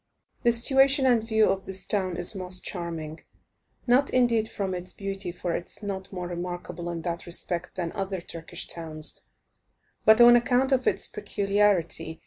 [0.41, 3.19] The situation and view of this town is most charming;
[3.85, 7.91] not indeed from its beauty, for it is not more remarkable in that respect than
[7.91, 9.21] other Turkish towns,
[10.03, 12.19] but on account of its peculiarity.